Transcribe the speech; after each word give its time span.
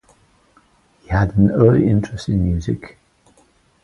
He 1.03 1.09
had 1.09 1.35
an 1.37 1.51
early 1.51 1.87
interest 1.87 2.27
in 2.27 2.43
music. 2.43 2.97